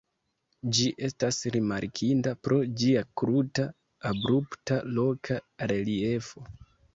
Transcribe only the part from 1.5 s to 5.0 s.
rimarkinda pro ĝia kruta, abrupta